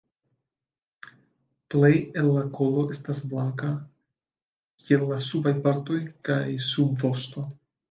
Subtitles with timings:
[1.73, 1.91] Plej
[2.21, 3.71] el la kolo estas blanka,
[4.87, 6.43] kiel la subaj partoj kaj
[6.73, 7.49] subvosto.